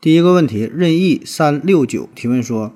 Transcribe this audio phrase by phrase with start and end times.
[0.00, 2.72] 第一个问题，任意三六九提问说：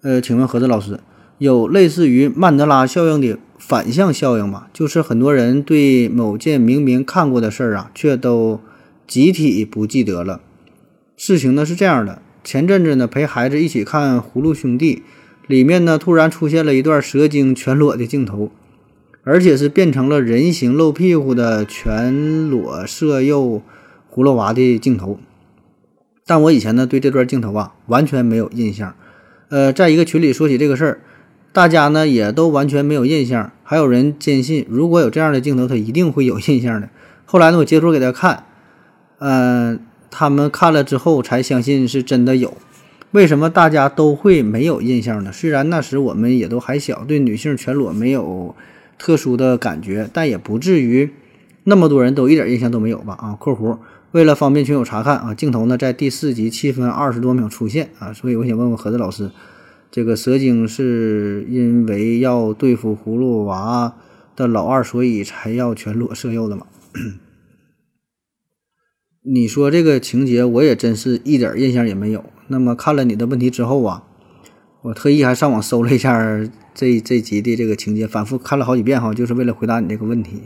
[0.00, 0.98] 呃，请问盒子老师，
[1.36, 4.68] 有类似于曼德拉效应的反向效应吗？
[4.72, 8.60] 就是很多人对某件明明看过的事儿啊，却都
[9.06, 10.40] 集体不记得了。
[11.18, 14.96] 事情呢是这样的，前阵子呢陪孩子一起看《葫芦兄弟》。
[15.46, 18.50] 里面呢，突然出现了一段蛇精全裸的镜头，
[19.22, 23.62] 而且是变成了人形露屁股的全裸色诱
[24.10, 25.18] 葫芦娃的镜头。
[26.28, 28.94] 但我以前呢，对这段镜头啊完全没有印象。
[29.48, 31.00] 呃，在一个群里说起这个事儿，
[31.54, 33.50] 大家呢也都完全没有印象。
[33.64, 36.90] 还有人坚信，如果有这样的镜头，他一定会有印象的。
[37.24, 38.44] 后来呢，我截图给他看，
[39.20, 42.52] 嗯，他们看了之后才相信是真的有。
[43.12, 45.32] 为什么大家都会没有印象呢？
[45.32, 48.54] 虽然那时我们也都还小，对女性全裸没有
[48.98, 51.10] 特殊的感觉，但也不至于
[51.64, 53.14] 那么多人都一点印象都没有吧？
[53.14, 53.78] 啊，括弧
[54.12, 59.30] 为了方便群友查看啊，镜头呢在第四集七分二十多秒出现啊，所以我想问问何子老师，
[59.90, 63.94] 这个蛇精是因为要对付葫芦娃
[64.34, 66.66] 的老二，所以才要全裸色诱的吗？
[69.22, 72.24] 你说这个情节，我也真是一点印象也没有。
[72.46, 74.04] 那么看了你的问题之后啊，
[74.84, 80.44] 我特意还上网搜了一下这这集的这个情节，反复看了好几遍哈，就是为了回答你这个问题。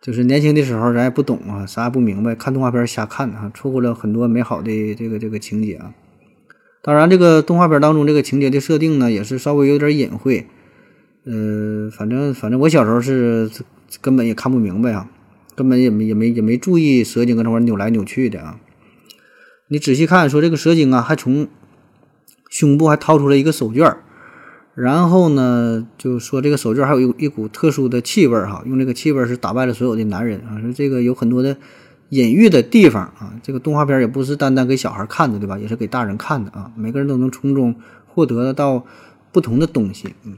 [0.00, 5.92] 就是年轻的时候咱也不懂啊，啥也不明白，看动画片瞎看啊，错过了很多美好的这个这个情节啊。
[6.80, 10.46] 当然，这个动画片当中这个情节的设定呢，也是稍微有点隐晦。
[11.24, 13.50] 呃，反正反正我小时候是
[14.00, 15.10] 根本也看不明白啊，
[15.56, 18.60] 根本也没也没也没注意蛇精搁那块扭来扭去的啊。
[19.66, 21.48] 你仔细看，说这个蛇精啊，还从
[22.48, 23.96] 胸部还掏出了一个手绢
[24.80, 30.60] 然后呢，就说这个手绢还有一一股特殊的气味哈，用这个气味是打败了所有的男人啊。
[30.60, 31.56] 说这个有很多的
[32.10, 35.58] 隐喻的地方啊，这个动画片也不是单单给小孩看的，对吧？
[35.58, 37.74] 也是给大人看的啊，每个人都能从中
[38.06, 38.86] 获得到
[39.32, 40.14] 不同的东西。
[40.24, 40.36] 嗯，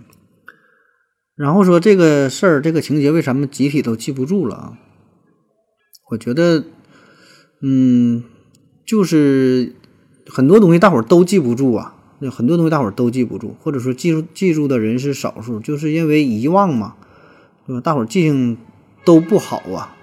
[1.37, 4.79] 然后说这个事儿，这个情节为什么集体都记不住了啊？
[6.11, 6.65] 我觉得，
[7.63, 8.25] 嗯。
[8.87, 9.77] 就是
[10.27, 16.95] 很多东西大伙儿都记不住啊，那很多东西大伙儿都记不住，或者说记住记住的人是少数，就是因为遗忘嘛，
[17.67, 17.81] 对吧？
[17.81, 18.59] 大伙儿记性
[19.05, 19.97] 都不好啊，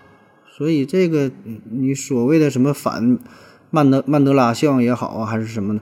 [0.58, 1.32] 所以这个
[1.70, 3.20] 你所谓的什么反
[3.70, 5.82] 曼德曼德拉效应也好啊，还是什么呢？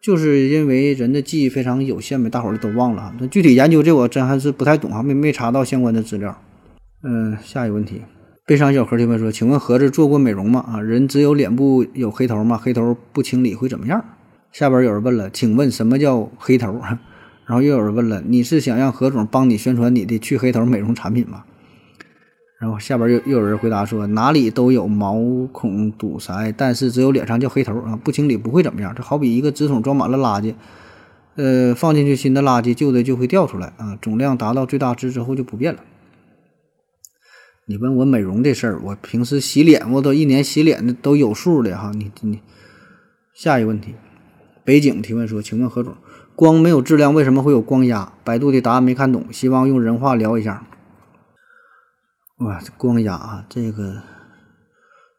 [0.00, 3.12] 就是因为人的记忆非常有限呗，大伙儿都忘了。
[3.18, 6.40] 那具体研究这我真还是不太懂啊，没没查到相关的资料。
[7.02, 8.02] 嗯，下一个问题。
[8.44, 10.64] 悲伤小何提问说：“请问盒子做过美容吗？
[10.68, 12.56] 啊，人只有脸部有黑头吗？
[12.56, 14.04] 黑头不清理会怎么样？”
[14.56, 16.80] 下边有人问了：“请问什么叫黑头？”
[17.44, 21.44] 然后又有人问了：“你是想让何总帮你宣传你的去黑头美容产品吗？”
[22.58, 25.14] 然后下边又又有人回答说：“哪里都有毛
[25.52, 28.94] 孔堵塞，但是只有脸上叫黑头啊，不清理不会怎么样。
[28.96, 30.54] 这好比一个纸筒装满了垃圾，
[31.34, 35.80] 呃，放进去新的垃圾，旧的就会掉出来啊，总量达到最大值之后就不变了。”
[37.68, 41.92] 你问我美容这事儿，我平时洗脸，我都一年洗脸的都有数的哈。
[41.94, 42.40] 你你
[43.34, 43.94] 下一个问题，
[44.66, 45.94] 北景提问说，请问何总，
[46.34, 48.12] 光没有质量，为什么会有光压？
[48.24, 50.66] 百度的答案没看懂，希望用人话聊一下。
[52.38, 54.02] 哇，光压啊，这个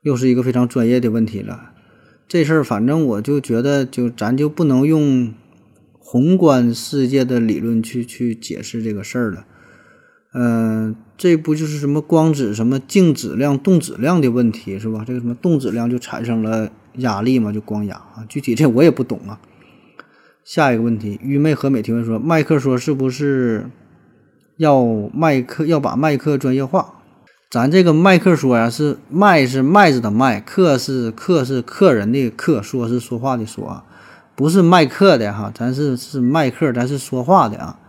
[0.04, 1.72] 又是一个非常专业的问题了。
[2.28, 5.34] 这事儿反正我就觉得，就咱就不能用
[5.98, 9.46] 宏观世界的理论去去解释这个事儿了。
[10.34, 15.06] 嗯，这不就是什么光子、什么静质量、动质量的问题是吧？
[15.08, 18.26] 这个什么动质量就产生了压力嘛，就光压啊。
[18.30, 19.40] 具体这我也不懂啊。
[20.44, 23.70] 下一个问题，愚昧和美提问说，麦克说是不是
[24.58, 26.94] 要麦克要把麦克专业化？
[27.50, 33.84] 咱这个麦克说呀，是麦是麦子的麦，克是客是客人的客，说是说话的说啊，
[34.36, 37.80] 不是麦克的哈，咱是是麦克，咱是说话的啊。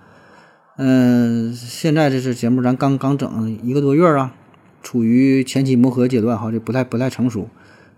[0.76, 4.32] 嗯，现在这是节目，咱刚刚整一个多月啊，
[4.81, 7.49] 处于前期磨合阶段哈，这不太不太成熟，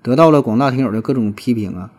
[0.02, 1.90] 得到了广大听友的各种批评啊。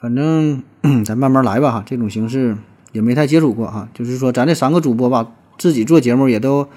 [0.00, 0.62] 反正
[1.04, 2.56] 咱慢慢来吧哈，这种形式
[2.92, 3.88] 也没太接触过哈。
[3.94, 6.68] 就是说，咱这三个主播吧，自己做节目也都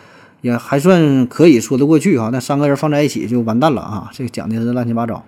[0.42, 2.30] 也还算可以说得过去哈。
[2.32, 5.26] 那三个人放在一起就完蛋了啊，这个讲的是乱七八糟。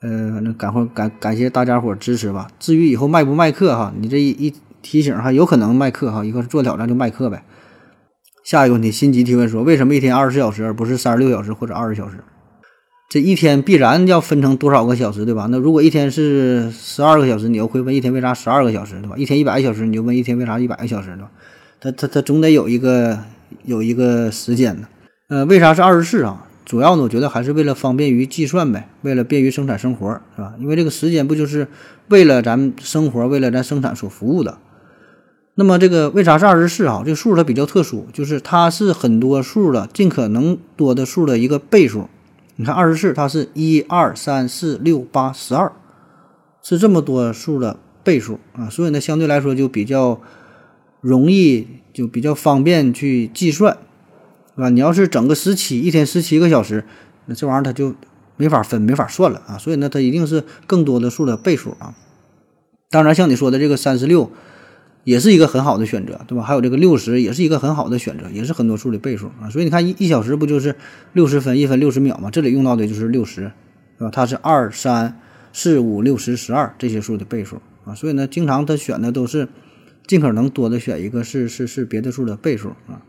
[0.00, 2.48] 呃，反正感会感感谢大家伙支持吧。
[2.58, 7.44] 至于以后卖不卖课哈，你这一一提醒哈，有可能卖课哈，一个是做挑战就卖课呗。
[8.44, 12.18] 下一个问题，心急提问说，为什么一天二十四小时而不是三十六小时或者二十小时？
[13.08, 15.46] 这一天必然要分成多少个小时，对吧？
[15.48, 19.16] 那如果一天是十二个小时，你又会问一天为啥十二个小时，对吧？
[19.16, 21.30] 一天一百个小时，你就问一天为啥一百个小时，对吧？
[21.80, 23.20] 它它它总得有一个
[23.64, 24.88] 有一个时间呢。
[25.28, 26.48] 呃，为啥是二十四啊？
[26.64, 30.54] 主要呢，我觉得还是为了方便于计算呗，为了便于生产生活，是吧？
[30.58, 31.68] 因为这个时间不就是
[32.08, 34.58] 为了咱生活、为了咱生产所服务的。
[35.54, 37.02] 那么这个为啥是二十四啊？
[37.04, 42.08] 这个数它比较特殊，就是它是很多数的尽可能多的数的一个倍数。
[42.56, 45.70] 你看二十四，它是一二三四六八十二，
[46.62, 50.20] 是这么多数的倍数啊，所以呢，相对来说就比较
[51.00, 53.76] 容易，就比较方便去计算，
[54.54, 54.70] 是吧？
[54.70, 56.84] 你要是整个十七，一天十七个小时，
[57.26, 57.94] 那这玩意儿它就
[58.36, 59.58] 没法分，没法算了啊。
[59.58, 61.94] 所以呢，它一定是更多的数的倍数啊。
[62.90, 64.30] 当然，像你说的这个三十六。
[65.06, 66.42] 也是一个很好的选择，对吧？
[66.42, 69.48] 还有这个六十也是一个很好的选择，也是很多数的倍数啊。
[69.48, 70.74] 所以你看，一一小时不就是
[71.12, 72.28] 六十分，一分六十秒吗？
[72.28, 73.52] 这里用到的就是六十，
[73.98, 74.10] 是吧？
[74.10, 75.20] 它是二、三、
[75.52, 77.94] 四、五、六、十、十二这些数的倍数啊。
[77.94, 79.46] 所以呢，经常他选的都是
[80.08, 83.00] 尽可能多的选一个是是是别的数的倍数啊。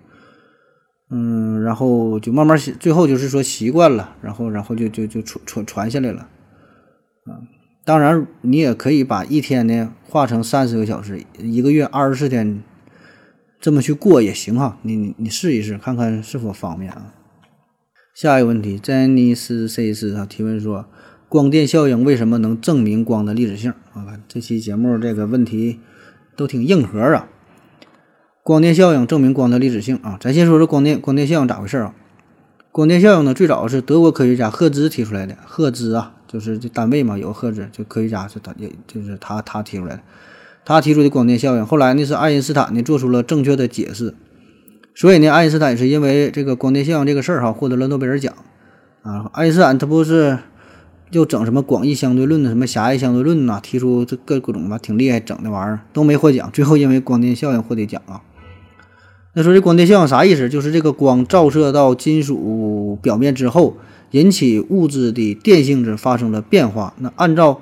[1.10, 6.30] 嗯，然后就慢慢习，最后就是说习惯了，然后然后就就就传传传下来了
[7.26, 7.42] 啊。
[7.88, 12.62] 当然，你也可以把一天呢划成三十个小时，一个月二十四天，
[13.62, 14.78] 这么去过也行哈。
[14.82, 17.14] 你你你试一试，看看是否方便啊。
[18.14, 20.88] 下一个问题，詹尼斯 C 斯啊提问说，
[21.30, 23.72] 光电效应为什么能证明光的粒子性？
[23.94, 25.80] 啊，这期节目这个问题
[26.36, 27.30] 都挺硬核啊。
[28.44, 31.96] 光电效应证明光的粒子性啊，咱先说说光电光电效应咋回事啊？
[32.70, 36.16] 光电效应呢，最早是德国科学家赫兹提出来的，赫兹啊。
[36.28, 40.02] 就是这单位嘛，有个赫兹，就科学家是他，也就是他他提出来的，
[40.66, 41.66] 他提出的光电效应。
[41.66, 44.14] 后来呢，是爱因斯坦呢做出了正确的解释，
[44.94, 48.34] 所以呢，爱因斯坦是因为这个光电效应这个事儿哈，获得了诺贝尔奖
[49.04, 49.32] 啊。
[49.34, 50.38] 爱因斯坦他不是
[51.12, 58.22] 又整什么广义相对论的，什么狭义相对论呐，提出这各各种吧，挺厉害，整的玩意儿都没获奖，最后因为光电效应获得奖啊。
[59.34, 60.50] 那说这光电效应啥意思？
[60.50, 63.78] 就是这个光照射到金属表面之后。
[64.12, 66.94] 引起物质的电性质发生了变化。
[67.00, 67.60] 那按照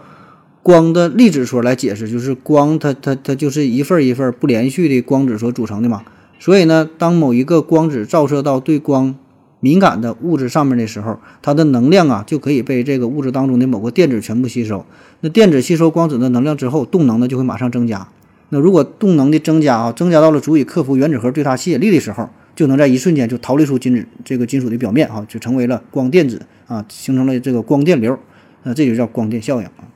[0.61, 6.03] 光的粒子说来解释，就是光它它它就是一份一份不连续的光子所组成的嘛。
[6.39, 9.15] 所以呢，当某一个光子照射到对光
[9.59, 14.85] 敏感的物质上面的时候，它的能量啊就可以被这个物质当中的某个电子全部吸收。
[15.21, 18.07] 那电子吸收光子的能量之后，动能呢就会马上增加。
[18.49, 22.29] 那如果动能的增加啊，增加到了足以克服原子核对它吸引力的时候。
[22.55, 28.17] 就能在一瞬间就逃离出金子这个金属的表面啊，就成为了光电子啊，形成了这个光电流，
[28.63, 29.91] 那这就叫光电效应啊。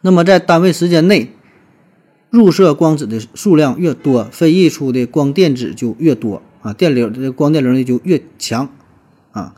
[0.00, 1.30] 那么在单位时间内，
[2.30, 8.70] 入射光子的数量越多，飞溢出的光电子就越多啊，电流这光电流呢就越强
[9.32, 9.54] 啊。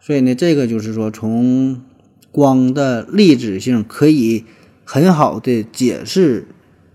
[0.00, 1.82] 所以呢，这个就是说，从
[2.30, 4.44] 光的粒子性可以
[4.84, 6.48] 很好的解释。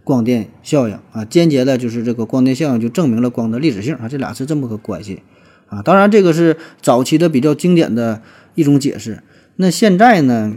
[0.07, 5.21] 光电效应啊，间接的就是这个光电效应就证明了光的粒子性啊，这俩是这么个关系
[5.67, 5.81] 啊。
[5.81, 8.21] 当然，这个是早期的比较经典的
[8.55, 9.21] 一种解释。
[9.57, 10.53] 那现在呢，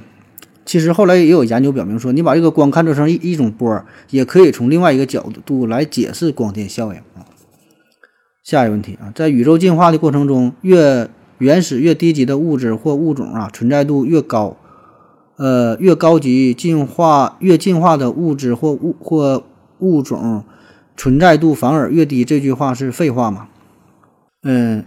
[0.64, 7.26] 其实后来也有研究表明说，你把这个光看作成一一种波，也可以从另外一个角度来解释光电效应啊。
[8.44, 14.56] 下一个问题啊，在宇宙进化的过程中，越原始越低级的物质或物种啊，存在度越高。
[15.40, 19.42] 呃，越高级进化越进化的物质或物或
[19.78, 20.44] 物种
[20.98, 23.48] 存在度反而越低，这句话是废话吗？
[24.42, 24.84] 嗯，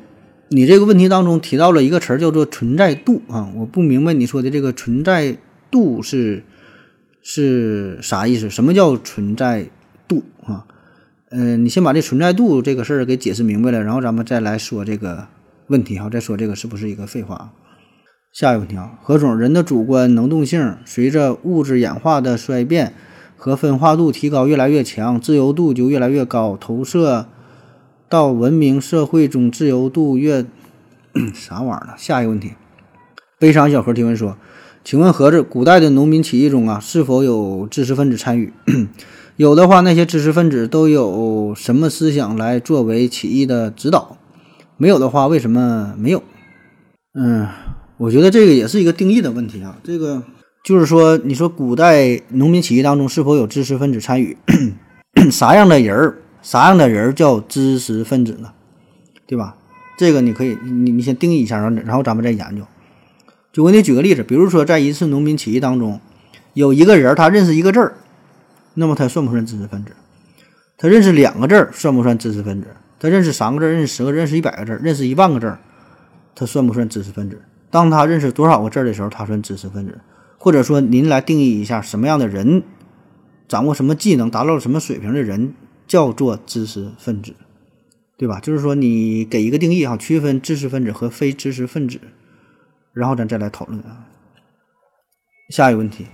[0.50, 5.36] 你这个问题当中提到了一个词儿叫做存在度啊，我不明白你说的这个存在
[5.72, 6.44] 度是
[7.24, 8.48] 是啥意思？
[8.48, 9.68] 什么叫存在
[10.08, 10.68] 度啊？
[11.32, 15.26] 嗯，你先把这存在度这个事儿给解释明白了，然后咱们再来说这个
[15.66, 17.52] 问题哈，再说这个是不是一个废话？
[18.34, 22.96] 下一个问题啊，何总，人的主观能动性随着物质演化的衰变
[23.38, 27.28] 和分化度提高越来越强，自由度就越来越高，投射
[28.10, 30.44] 到文明社会中自由度越
[31.32, 31.94] 啥玩意儿呢？
[31.96, 32.54] 下一个问题，
[33.38, 34.36] 悲伤小何提问说，
[34.84, 38.52] 请问何子，古代的农民起义中啊，是否有知识分子参与？
[39.38, 44.18] 有的话，那些知识分子都有什么思想来作为起义的指导？
[44.78, 46.24] 没有的话，为什么没有？
[47.14, 47.48] 嗯。
[48.04, 49.78] 我觉得这个也是一个定义的问题啊。
[49.82, 50.22] 这个
[50.62, 54.36] 就是说，你说古代农民起义当中是否有知识分子参与？
[55.32, 58.52] 啥样的人儿，啥样的人叫知识分子呢？
[59.26, 59.56] 对吧？
[59.98, 62.64] 这个你可以，你你先定义一下，然后然后咱们再研究。
[63.54, 66.02] 就我给你举个例子，比如说在一次农民起义当中，
[66.56, 67.94] 有一个人他认识一个字儿，
[68.74, 69.94] 那么他算不算知识分子？
[70.78, 72.68] 他认识两个字儿，算不算知识分子？
[73.00, 75.58] 他认识三个字儿，认识十个，认识一百个字儿，认识一万个字儿，
[76.36, 77.42] 他算不算知识分子？
[77.74, 80.00] 当他认识多少个字的时候，他算知识分子？
[80.38, 82.62] 或者说，您来定义一下，什么样的人
[83.48, 85.56] 掌握什么技能，达到了什么水平的人
[85.88, 87.34] 叫做知识分子，
[88.16, 88.40] 对吧？
[88.40, 92.00] 就是说，你给一个定义哈，区分知识分子和非知识分子，
[92.94, 94.06] 然后咱再来讨论啊。
[95.50, 96.06] 下一个问题，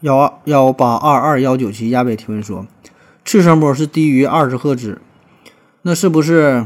[0.00, 2.66] 幺幺八二二幺九七亚北提问说，
[3.22, 4.98] 次声波是低于二十赫兹，
[5.82, 6.64] 那是不是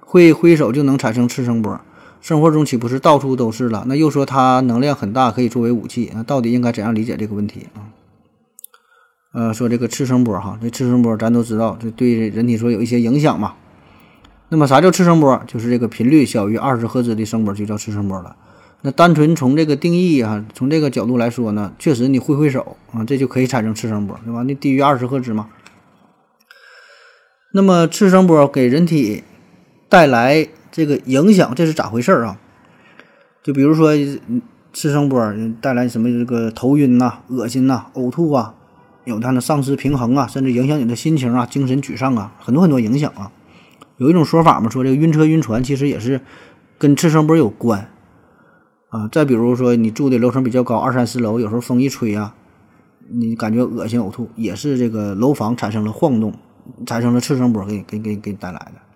[0.00, 1.80] 会挥手就能产生次声波？
[2.20, 3.84] 生活中岂不是到处都是了？
[3.86, 6.10] 那又说它能量很大，可以作为武器。
[6.14, 7.88] 那到底应该怎样理解这个问题啊？
[9.32, 13.54] 呃，说这个次声波哈，这次声波咱都知道，这对人体说有一些影响嘛。
[14.50, 15.42] 那么啥叫次声波？
[15.46, 18.36] 就是这个频率小于二十赫兹的声波就叫次声波了。
[18.82, 24.42] 那单纯从这个定义啊，从这个角度来说呢，确实你挥挥手啊，这就可以产生次声波，对吧？
[24.42, 25.48] 那低于二十赫兹嘛。
[27.54, 29.24] 那么次声波给人体
[29.88, 30.48] 带来。
[30.70, 32.38] 这个影响这是咋回事儿啊？
[33.42, 33.92] 就比如说，
[34.72, 35.20] 次声波
[35.60, 38.54] 带来什么这个头晕呐、恶心呐、呕吐啊，
[39.04, 43.32] 有它的丧失平衡啊，甚至影响你的心情啊、精神沮丧啊，很多很多影响啊。
[43.96, 46.20] 有一种说法嘛，说这个晕车晕船其实也是
[46.78, 47.90] 跟次声波有关
[48.90, 49.08] 啊。
[49.10, 52.34] 再比如说，你住的楼层比较高，二三十楼，有时候风一吹啊，
[53.10, 56.34] 你感觉恶心呕吐，也是这个楼房产生了晃动，
[56.86, 58.89] 产生了次声波给给给给你带来的。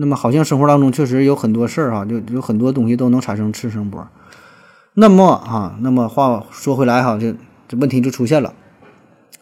[0.00, 4.08] 那么好像生活当中确实有很多事儿哈，就有很多东西都能产生次声波。
[4.94, 7.36] 那么哈，那么话说回来哈，这
[7.68, 8.54] 这问题就出现了。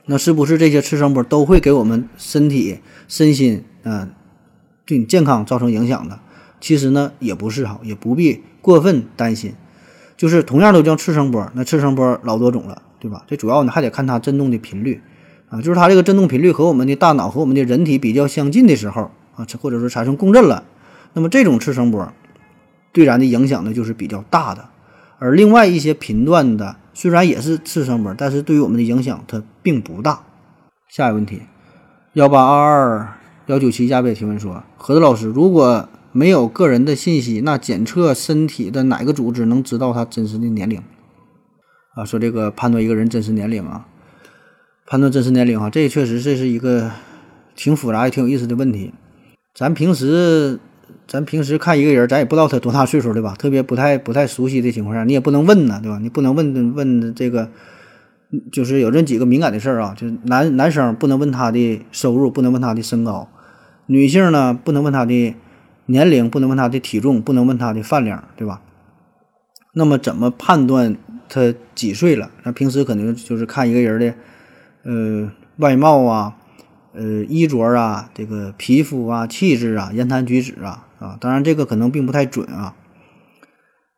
[0.06, 4.08] 那是不是这些次声波都会给我们身体、身心啊，
[4.84, 6.18] 对你健康造成影响的？
[6.60, 9.54] 其实呢，也不是哈，也不必过分担心。
[10.16, 13.22] 就是同样都叫次声波，那次声波老多种了，对吧？
[13.28, 15.00] 这主要呢还得看它振动的频率
[15.50, 19.12] 啊，就是它这个振动频率和我们的大脑和我们的人体比较相近的时候。
[19.38, 20.64] 啊，或者说产生共振了，
[21.12, 22.12] 那么这种次声波
[22.92, 24.68] 对咱的影响呢就是比较大的，
[25.18, 30.24] 而另外一些频段的虽然也是次声波，但是对于我们的影响它并不大。
[30.88, 31.42] 下一个问题，
[32.14, 40.82] 幺八二二幺九七加倍提问说，何子老师，如果没有个人的信息，那检测身体的哪个组织能知道他真实的年龄？
[41.94, 43.86] 啊，说这个判断一个人真实年龄啊，
[44.86, 46.90] 判断真实年龄哈，这确实这是一个
[47.54, 48.94] 挺复杂也挺有意思的问题。
[49.58, 50.60] 咱平时，
[51.08, 53.34] 咱平时看一个人，咱也不知道他多大岁数，对吧？
[53.36, 55.98] 特别不太不太熟悉的情况下，你也不能问呢，对吧？
[56.00, 57.50] 你不能问问这个，
[58.52, 63.26] 就是有这几个敏感的事儿啊，就是男男生不能问他的收入，不能问他的身高；
[63.86, 65.34] 女性呢，不能问他的
[65.86, 68.60] 年龄，不能问他的体重，不能问他的饭量，对吧？
[69.72, 70.96] 那么怎么判断
[71.28, 72.30] 他几岁了？
[72.44, 74.14] 那平时可能就是看一个人的，
[74.84, 76.36] 呃，外貌啊。
[76.94, 82.74] 呃，衣着啊，这个皮肤啊，气质啊，言谈举止啊，啊，当然这个可能并不太准啊。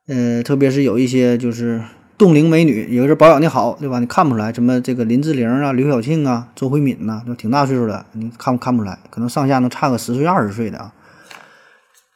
[0.09, 1.83] 呃，特别是有一些就是
[2.19, 4.01] 冻龄美女，有人保养的好，对吧？
[4.01, 10.93] 你看不出来，什么这个林志玲啊、刘晓庆啊、周慧敏呐，都挺大岁数的，你看不看不出来，可能上下能差个十岁、二十岁的啊。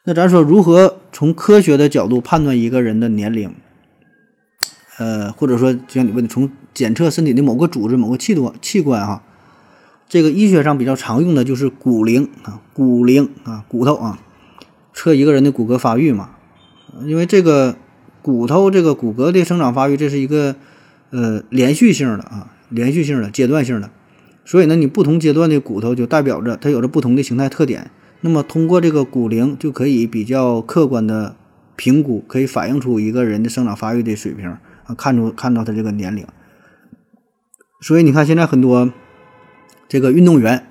[0.04, 3.54] 那咱说如何从科学的角度判断一个人的年龄？
[4.98, 9.22] 呃，或者说就像你问的，从检测身体的某个组织、某个器官器官哈。
[10.06, 14.20] 这个医学上比较常用的就是骨龄啊，骨龄啊，骨头啊，
[14.92, 16.30] 测一个人的骨骼发育嘛。
[17.04, 17.76] 因为这个
[18.22, 20.54] 骨头这个骨骼的生长发育，这是一个
[21.10, 23.90] 呃连续性的啊，连续性的阶段性的。
[24.44, 27.90] 所以呢，你不同阶段的骨头就代表着它有着不同的形态特点。
[28.20, 31.34] 那么通过这个骨龄就可以比较客观的
[31.74, 34.48] 评估，可以反映出一个人的生长发育的水平
[34.84, 36.24] 啊，看出看到他这个年龄。
[37.80, 38.92] 所以你看现在很多。
[39.88, 40.66] 这个运动员，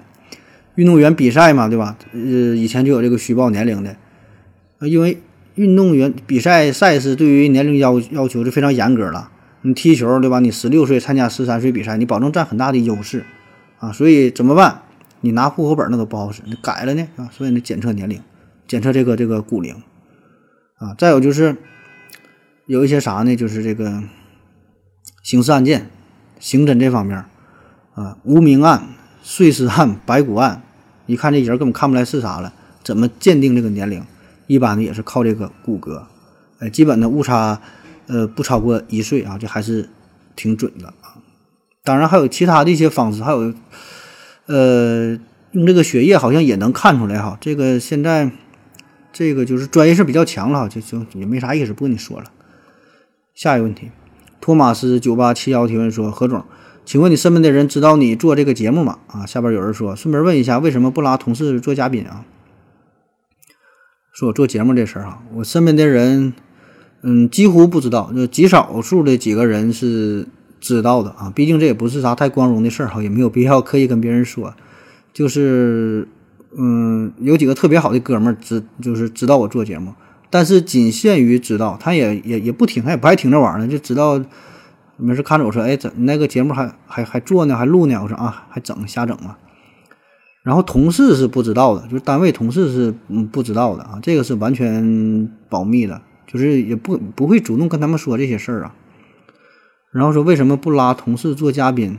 [0.75, 1.97] 运动员比赛嘛，对吧？
[2.13, 3.95] 呃，以前就有这个虚报年龄的，
[4.81, 5.21] 因为
[5.55, 9.29] 运动员比赛赛事对于年龄要要求是非常严格了。
[9.61, 10.39] 你踢球，对吧？
[10.39, 13.23] 你十六岁参加十三岁比赛，你保证占很大的优势
[13.79, 13.91] 啊。
[13.93, 14.81] 所以怎么办？
[15.21, 17.29] 你拿户口本那都不好使，你改了呢啊。
[17.31, 18.19] 所以你检测年龄，
[18.67, 19.75] 检测这个这个骨龄
[20.75, 20.93] 啊。
[20.97, 21.55] 再有就是
[22.65, 23.33] 有一些啥呢？
[23.35, 24.03] 就是这个
[25.21, 25.89] 刑事案件、
[26.39, 27.23] 刑侦这方面
[27.93, 28.87] 啊，无名案。
[29.23, 30.61] 碎尸案、白骨案，
[31.07, 32.53] 一看这人根本看不出来是啥了，
[32.83, 34.03] 怎么鉴定这个年龄？
[34.45, 36.03] 一般呢也是靠这个骨骼，
[36.59, 37.61] 呃，基本的误差，
[38.07, 39.89] 呃，不超过一岁啊，这还是
[40.35, 41.15] 挺准的啊。
[41.85, 43.53] 当然还有其他的一些方式，还有，
[44.47, 45.17] 呃，
[45.51, 47.37] 用这个血液好像也能看出来哈。
[47.39, 48.29] 这个现在
[49.13, 52.25] 这个就是专业性比较强了，就就也没啥意思，不跟你说了。
[53.33, 53.89] 下一个问题，
[54.41, 56.43] 托马斯九八七幺提问说：何总，
[56.85, 58.99] 请问你身边的人知道你做这个节目吗？
[59.07, 62.25] 啊，下边有人说，顺便问一下，为什么不拉同事做嘉宾啊？
[64.11, 66.33] 说我做节目这事儿哈，我身边的人，
[67.01, 70.27] 嗯，几乎不知道，就极少数的几个人是
[70.59, 71.31] 知道的啊。
[71.33, 74.53] 毕竟这也不是啥太光荣的事儿哈，也没有必要刻意跟别人说。
[75.13, 76.07] 就是，
[76.57, 79.93] 嗯，有几个特别好的哥们儿知，就是知道我做节目，
[80.29, 84.23] 但是仅限于知道，他也也也不听，他也不爱听这玩意儿，就知道
[84.97, 87.99] 没事看着我说，哎，怎那个节目还还还做呢，还录呢？
[88.01, 89.37] 我说啊，还整瞎整啊。
[90.43, 98.75] 然后同事是不知道的，就是单位同事是嗯不知道的啊，这个是完全保密的，就是也不不会主动跟他们说这些事儿啊。
[99.91, 101.97] 然后说为什么不拉同事做嘉宾？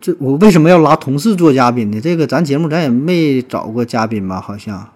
[0.00, 2.00] 这我为什么要拉同事做嘉宾呢？
[2.00, 4.40] 这个咱节目咱也没找过嘉宾吧？
[4.40, 4.88] 好像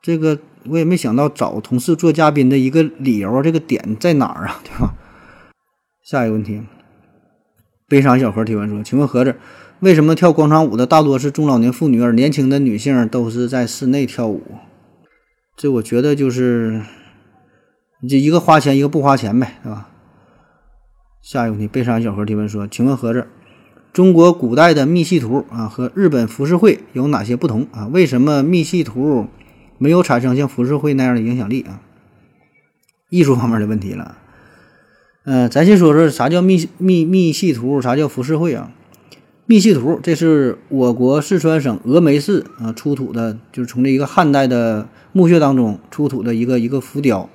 [0.00, 4.60] 这个我也没想到找同事做嘉宾的一个理由，这个点在哪儿啊？
[4.62, 4.94] 对吧？
[6.10, 6.60] 下一个问题，
[7.86, 9.36] 悲伤小何提问说：“请问盒子？”
[9.78, 14.42] 为什么跳广场舞的大多是中老年妇女，而年轻的女性都是在室内跳舞？
[15.56, 16.82] 这我觉得就是，
[18.08, 19.88] 这一个花钱，一个不花钱呗，是吧？
[21.22, 23.28] 下一个问题，悲伤小何提问说：“请问盒子，
[23.92, 27.86] 中国古代的密戏图啊和日本浮世绘有哪些不同啊？
[27.86, 29.28] 为什么密戏图
[29.78, 31.80] 没有产生像浮世绘那样的影响力啊？
[33.10, 34.16] 艺术方面的问题了。
[35.24, 38.72] 嗯，咱先说说啥叫密密密戏图，啥叫浮世绘啊？”
[39.46, 47.28] 密戏图，这是我国四川省峨眉市啊出土的，就是从这一个汉代的墓穴当中出土的一个一个浮雕，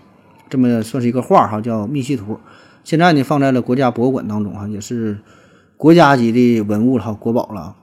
[0.50, 2.40] 这么算是一个画哈，叫密戏图。
[2.86, 5.20] 现在呢，放在了国家博物馆当中哈，也是
[5.76, 7.76] 国家级的文物了哈，国宝了。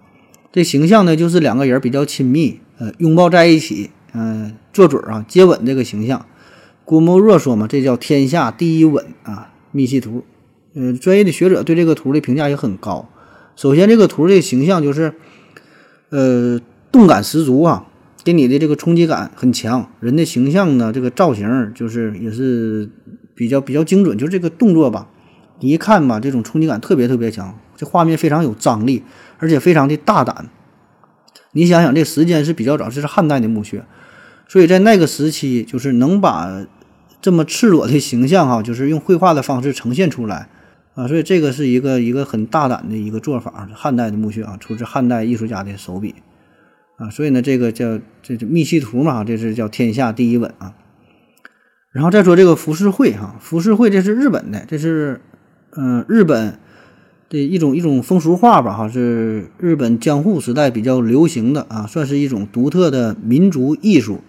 [0.50, 6.24] 这形象呢，就是两个人比较亲密，呃，拥抱在一起，嗯，做嘴啊，接吻这个形象。
[6.86, 10.24] 郭沫若说嘛，这叫天下第一吻啊，密戏图。
[10.74, 13.08] 嗯，专业的学者对这个图的评价也很高。
[13.56, 15.12] 首先，这个图的形象就是，
[16.08, 16.58] 呃，
[16.90, 17.86] 动感十足啊，
[18.24, 19.90] 给你的这个冲击感很强。
[20.00, 22.88] 人的形象呢，这个造型就是也是
[23.34, 25.08] 比较比较精准，就是这个动作吧，
[25.60, 27.58] 你一看吧，这种冲击感特别特别强。
[27.76, 29.02] 这画面非常有张力，
[29.38, 30.48] 而且非常的大胆。
[31.52, 33.84] 你想想，这时间是比较早，这是汉代的墓穴，
[34.48, 36.64] 所以在那个时期，就是能把
[37.22, 40.48] 这么赤裸的形象哈，就是用绘画的方式呈现出来。
[40.94, 46.16] 啊，所以这个是一个一个很大胆的一个做法，汉代的墓穴啊，出自汉代艺术家的手笔
[46.98, 50.74] 啊，所以呢，这个叫这是密戏图嘛，这是叫天下第一吻啊。
[51.92, 55.22] 然后再说这个浮世绘哈，浮世绘这是日本的，这是
[55.74, 56.58] 嗯日本
[57.30, 64.20] 的一种一种风俗画吧哈，是日本江户时代比较流行的啊，算是一种独特的民族艺术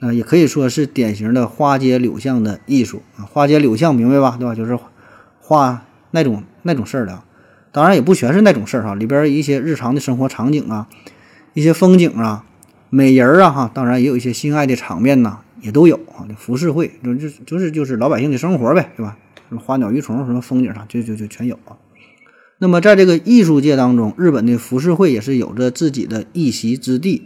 [0.00, 4.36] 啊，也可以说是典型的花街柳巷的艺术啊，花街柳巷明白吧？
[4.38, 4.54] 对吧？
[4.54, 4.78] 就是
[5.40, 5.84] 画。
[6.10, 7.22] 那种那种事儿的，
[7.70, 10.88] 当然也不全是那种事儿哈，里边一些日常的生活场景啊，
[11.52, 12.46] 一些风景啊，
[12.88, 16.26] 美人儿啊哈，当然也有一些性爱的场面呐，也都有啊。
[16.38, 19.18] 浮世绘就就就是就是老百姓的生活呗，对吧？
[19.50, 21.76] 什么花鸟鱼虫，什么风景啥，就就就全有啊。
[22.56, 27.24] 那么在这个艺术界当中，日本的浮世绘也是有着自己的一席之地，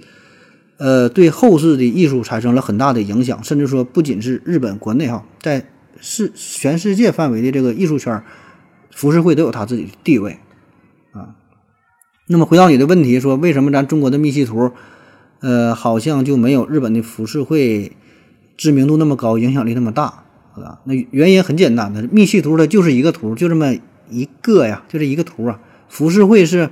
[0.83, 5.64] 呃，对后世的艺术产生了很大的影响，甚至说不仅是日本国内哈，在
[6.01, 8.21] 世全世界范围的这个艺术圈。
[8.90, 10.40] 浮世绘都有它自己的地位，
[11.12, 11.37] 啊，
[12.27, 14.73] 那么回到你的问题，说为什么咱中国的密西图，
[15.40, 17.92] 呃，好像就没有日本的浮世绘
[18.57, 20.25] 知名度那么高，影响力那么大，
[20.57, 20.81] 啊？
[20.85, 23.75] 那原因很简单的，密西图它就是一个图，就这么
[24.11, 25.61] 一个呀，就这一个图啊。
[25.88, 26.68] 浮世绘是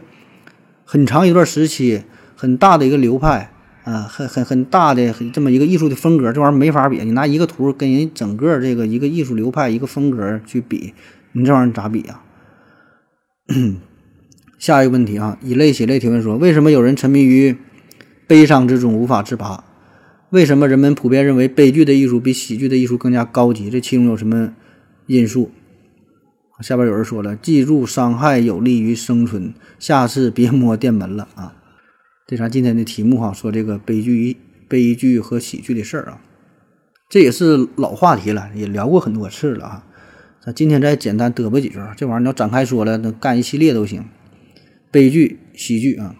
[0.85, 2.03] 很长一段时期
[2.35, 3.55] 很大的一个流派，
[3.91, 10.95] 啊，很很很大的这么一个艺术的风格，这玩意儿没法比，你拿一个图跟人整个这个一个艺术流派一个风格去比。
[11.33, 12.23] 你这玩意儿咋比啊？
[14.59, 17.57] 下一个问题啊，以泪洗泪提问说：为什么有人沉迷于
[18.29, 19.65] 悲伤之中无法自拔？
[20.31, 23.69] 为什么人们普遍认为悲剧的艺术比喜剧的艺术更加高级？
[23.71, 24.53] 这其中有什么
[25.07, 25.51] 因素？
[26.61, 31.55] 下边有人说了：记住，伤害有利于生存，下次别摸电门了啊！
[32.31, 34.37] 这咱今天的题目哈，说这个悲剧、
[34.69, 36.21] 悲剧和喜剧的事儿啊，
[37.09, 39.87] 这也是老话题了，也聊过很多次了啊。
[40.41, 44.05] 咱今天再简单嘚啵几句，这玩意儿你要展开说了，那干一系列都行。
[44.93, 46.15] 悲剧、喜剧啊，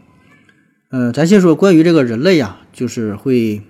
[0.89, 3.63] 呃，咱先说关于这个人类啊，就是会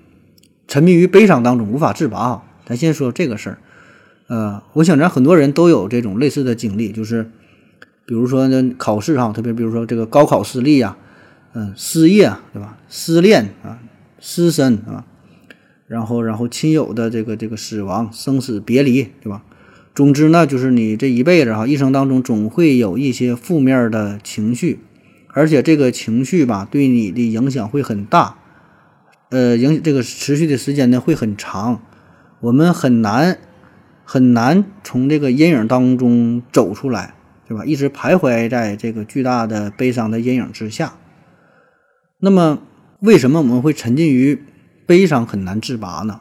[0.66, 2.42] 沉迷于悲伤当中无法自拔啊。
[2.64, 3.58] 咱先说这个事儿，
[4.28, 7.30] 呃，我想咱很多人都有这种类似的经历，就是
[8.06, 10.96] 比如说呢考试哈，特别比如说这个高考失利呀，
[11.52, 12.78] 嗯，失业对吧？
[12.88, 13.78] 失恋啊，
[14.20, 15.04] 失身啊，
[15.88, 19.42] 然后然后亲友的这个这个死亡、生死别离对吧？
[19.92, 24.78] 总之呢，就是你这一辈子哈，一生当中总会有一些负面的情绪，
[25.34, 28.36] 而且这个情绪吧，对你的影响会很大，
[29.30, 31.82] 呃，影这个持续的时间呢会很长，
[32.38, 33.38] 我们很难
[34.04, 37.14] 很难从这个阴影当中走出来，
[37.48, 37.64] 对吧？
[37.64, 40.94] 一直徘徊在这个巨大的悲伤的阴影之下。
[42.20, 42.60] 那么，
[43.00, 44.38] 为什么我们会沉浸于
[44.86, 46.20] 悲伤很难自拔呢？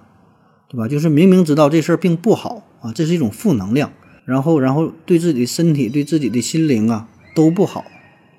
[0.69, 0.87] 对吧？
[0.87, 3.91] 就是明明知道这事儿并不好啊，这是一种负能量，
[4.25, 7.83] 然后然后对自己的身体、对自己的心灵啊都不好，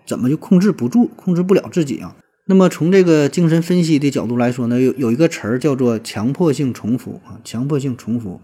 [0.06, 2.16] 怎么就控制不住、控制不了自己啊？
[2.46, 8.40] 那么从这个精神分析的角度来说呢，有有一个词儿叫做强迫性重复啊，强迫性重复，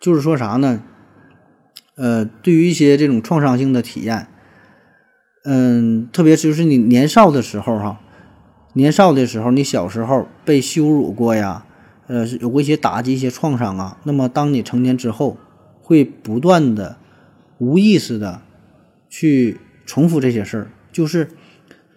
[0.00, 0.82] 就是说啥呢？
[1.96, 4.28] 呃，对于一些这种创伤性的体验，
[5.44, 8.00] 嗯，特别就是你年少的时候哈，
[8.74, 11.64] 年少的时候，你小时候被羞辱过呀。
[12.06, 13.96] 呃，有过一些打击、一些创伤啊。
[14.02, 15.36] 那么，当你成年之后，
[15.80, 16.96] 会不断的、
[17.58, 18.42] 无意识的
[19.08, 21.28] 去重复这些事儿，就是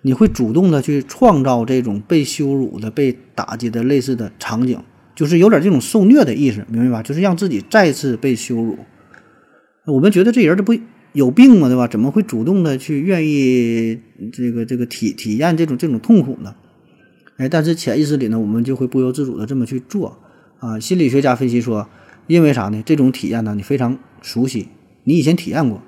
[0.04, 4.80] 你会主动的去创造这种被羞辱的、被打击的类似的场景，
[5.16, 7.02] 就是有点这种受虐的意思，明白吧？
[7.02, 8.78] 就是让自己再次被羞辱。
[9.86, 10.76] 我们觉得这人这不
[11.14, 11.68] 有病吗？
[11.68, 11.88] 对吧？
[11.88, 14.00] 怎么会主动的去愿意
[14.32, 16.56] 这个这个体体验这种这种痛苦呢？
[17.38, 20.20] 哎，但是潜意识里呢，我们就会不由自主的这么去做
[20.60, 20.80] 啊。
[20.80, 21.88] 心理学家分析说，
[22.28, 22.84] 因为啥呢？
[22.86, 24.68] 这种体验呢，你非常熟悉，
[25.04, 25.82] 你以前体验过，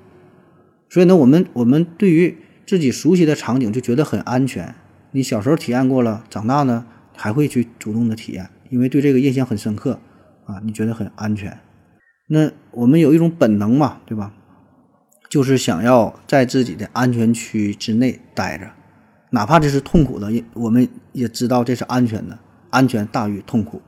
[0.88, 2.36] 所以呢，我们我们对于
[2.66, 4.74] 自己熟悉的场景就觉得很安全。
[5.12, 6.84] 你小时候体验过了，长大呢
[7.14, 10.00] 还会去主动的体验，因为对这个印象很深刻
[10.44, 11.58] 啊，你觉得很安全。
[12.28, 14.32] 那我们有一种本能嘛，对吧？
[15.28, 18.66] 就是想要在自己的安全区之内待着。
[19.30, 22.38] 哪怕这是痛苦的，也我们也知道这是安全的，
[22.70, 23.82] 安全大于痛苦。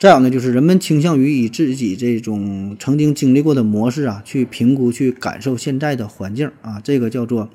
[0.00, 7.48] 再有呢，就是人们倾向于以自己这种曾经经历过的模式啊，去评估、去感受现在的环境啊，这个叫做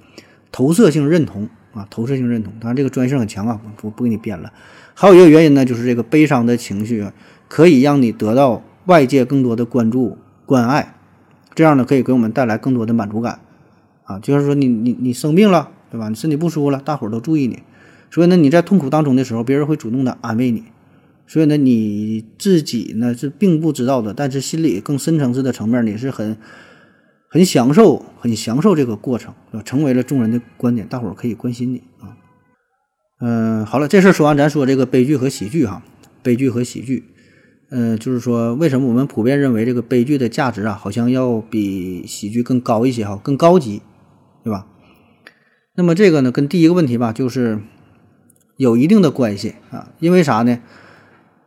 [0.51, 2.53] 投射性认同啊，投射性认同。
[2.59, 4.51] 当然，这个专业性很强啊，我不不给你编了。
[4.95, 7.05] 还有一个原因呢，就是这个悲伤的情绪
[7.49, 10.95] 可以让你得到外界更多的关注、关爱，
[11.59, 13.41] 这样呢，可以给我们带来更多的满足感
[14.05, 14.17] 啊。
[14.19, 15.71] 就是说，你你你生病了。
[15.91, 16.07] 对吧？
[16.07, 17.63] 你身体不舒服了，大伙儿都注意你，
[18.11, 20.65] 所以呢，你在痛苦当中的时候，别人会主动的安慰你，
[21.25, 26.37] 所以呢，你自己呢是并不知道的，但是心里更深层次的层面，你是很
[27.27, 29.33] 很享受、很享受这个过程，
[29.65, 32.13] 成为了众人的观点，大伙儿可以关心你啊。
[33.21, 35.81] 嗯，好了，这事儿说完，咱说这个悲剧和喜剧哈，
[36.21, 37.05] 悲剧和喜剧，
[37.71, 43.81] 嗯，就是说为什么我们普遍认为这个悲剧的价值啊，好像要比喜剧更高一些哈，更高级，
[44.43, 44.65] 对吧？
[45.75, 47.59] 那么这个呢，跟第一个问题吧，就是
[48.57, 49.91] 有一定的关系啊。
[49.99, 50.59] 因为啥呢？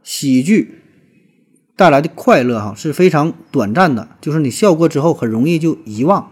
[0.04, 0.82] 喜剧
[1.76, 6.30] 带来的快乐哈是非常短暂的，就是你笑过之后很容易就遗忘，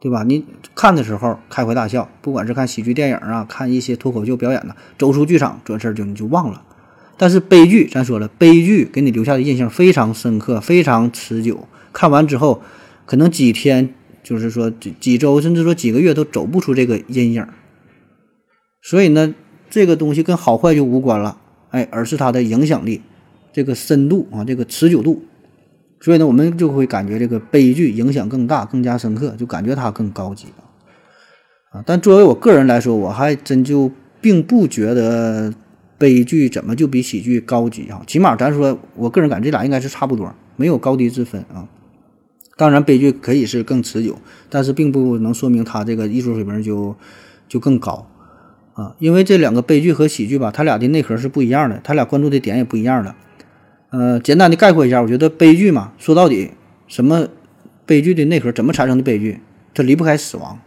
[0.00, 0.22] 对吧？
[0.22, 0.44] 你
[0.74, 6.62] 看的时候开怀大笑，不管是看喜剧电影啊，看一些脱口秀表演呢，走出剧场转身就你就忘了。
[7.18, 11.68] 但是悲剧，咱说了，悲剧给你留下的印象非常深刻，非常持久。
[11.92, 12.62] 看完之后，
[13.04, 13.92] 可能几天。
[14.20, 17.46] 就是说几几周，甚至说几个月都走不出这个阴影，
[18.82, 19.34] 所以呢，
[19.70, 21.38] 这个东西跟好坏就无关了，
[21.70, 23.00] 哎，而是它的影响力，
[23.54, 25.22] 这个深度啊，这个持久度，
[26.00, 30.48] 所以呢，我们就会感觉这个悲剧影响更大，更加深刻，就感觉它更高级
[31.70, 31.82] 啊。
[31.86, 35.54] 但作为我个人来说，我还真就并不觉得
[35.98, 38.02] 悲剧怎么就比喜剧高级啊。
[38.06, 41.68] 起码咱说，我个人感觉这俩应该是差不多，没有高低之分啊。
[42.56, 46.96] 当然，悲剧可以是更持久，但是并不能说明他这个艺术水平就
[47.48, 48.10] 就更高
[48.74, 48.96] 啊。
[48.98, 53.14] 因为这两个悲剧和喜剧吧，它俩的内核是不一样的，它俩关注的点也不一样的。
[53.90, 56.50] 呃，简单的概括一下，我觉得悲剧嘛，说到底，
[56.88, 57.28] 什么
[57.86, 59.40] 悲剧的内核怎么产生的悲剧？
[59.72, 60.58] 它离不开死亡。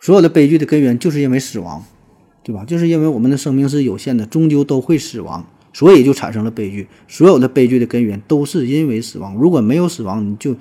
[0.00, 1.84] 所有的悲剧的根源就是因为死亡，
[2.42, 2.64] 对吧？
[2.64, 6.88] 就是因为我们的生命是有限的，终究都会死亡，所以就产生了悲剧。
[7.06, 9.36] 所有的悲剧的根源都是因为死亡。
[9.36, 10.56] 如果没有死亡，你就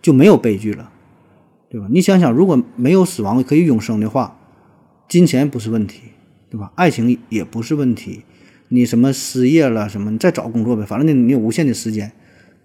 [0.00, 0.90] 就没有悲剧了，
[1.68, 1.88] 对吧？
[1.90, 4.38] 你想想，如果没有死亡可以永生的话，
[5.08, 6.02] 金钱不是问题，
[6.48, 6.70] 对吧？
[6.76, 8.22] 爱情也不是问题，
[8.68, 12.12] 你什么失业了什么，你再找工作呗，反正你你有无限的时间，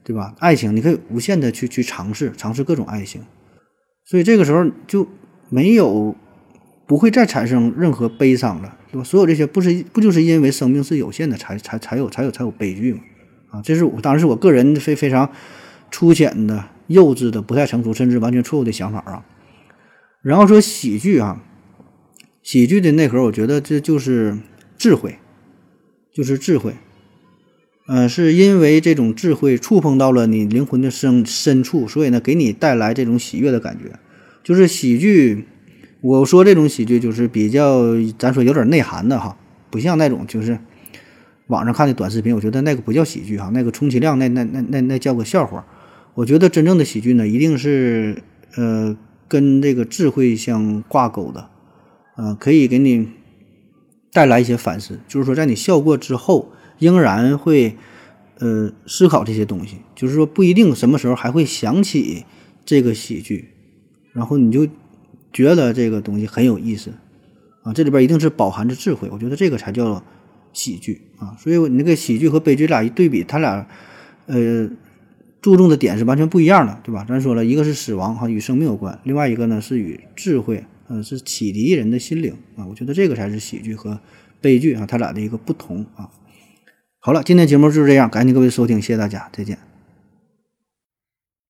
[0.03, 0.35] 对吧？
[0.39, 3.21] 爱情你可以无限的去去尝试，尝试各种爱情，
[4.05, 5.07] 所以这个时候就
[5.49, 6.15] 没有
[6.91, 9.03] 不会再产生任何悲伤了，对吧？
[9.05, 12.99] 所有这些不是不就是因为生命是有限的，才才才有才有才有悲剧嘛？
[13.51, 15.31] 啊，这是我当时我个人非非常
[15.89, 16.65] 粗浅的。
[16.87, 19.23] 幼稚的、不太成熟，甚至完全错误的想法啊。
[20.21, 21.41] 然后说喜剧啊，
[22.43, 24.37] 喜剧的内核，我觉得这就是
[24.77, 25.15] 智慧，
[26.13, 26.73] 就是智慧。
[27.87, 33.97] 呃，是因为这种智慧触碰到了你灵魂的深深处，所以呢，给你带来这种喜悦的感觉。
[34.43, 35.45] 就是喜剧，
[36.01, 37.83] 我说这种喜剧就是比较，
[38.17, 39.37] 咱说有点内涵的哈，
[39.69, 40.59] 不像那种就是
[41.47, 45.65] 网上看的短视频，我觉得那个不叫喜剧哈，那个充其量那那那那那叫个笑话。
[46.13, 48.21] 我觉得真正的喜剧呢，一定是
[48.55, 51.49] 呃跟这个智慧相挂钩的，
[52.17, 53.07] 呃，可以给你
[54.11, 56.51] 带来一些反思，就是说在你笑过之后。
[56.81, 57.77] 仍然会，
[58.39, 62.25] 呃，思考这些东西，就是说不一定什么时候还会想起
[62.65, 63.49] 这个喜剧，
[64.13, 64.67] 然后你就
[65.33, 66.93] 觉得这个东西很有意思，
[67.63, 70.03] 啊，这里边一定是饱含着智慧，我觉得这个才叫
[70.53, 71.35] 喜剧啊。
[71.39, 73.67] 所以你那个喜剧和悲剧俩一对比，他俩，
[74.25, 74.69] 呃，
[75.41, 77.05] 注重的点是完全不一样的，对吧？
[77.07, 82.65] 咱说了一个是死亡哈，与生命有关，另外一个呢是与智慧，呃，是启迪人的心灵啊。
[82.67, 83.99] 我觉得这个才是喜剧和
[84.41, 86.11] 悲剧啊，它俩的一个不同啊。
[86.99, 89.57] 好了，今天节目就是这样，感谢各位收听，谢谢大家，再见。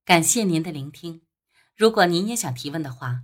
[0.05, 1.21] 感谢您的聆听。
[1.77, 3.23] 如果您也想提问的话，